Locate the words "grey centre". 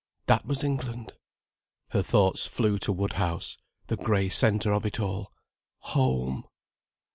3.97-4.73